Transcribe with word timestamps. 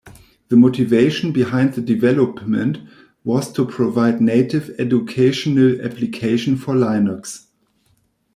The 0.47 0.55
motivation 0.55 1.31
behind 1.31 1.75
the 1.75 1.81
development 1.81 2.79
was 3.23 3.51
to 3.53 3.67
provide 3.67 4.19
native 4.19 4.71
educational 4.79 5.79
application 5.79 6.57
for 6.57 6.73
Linux. 6.73 7.45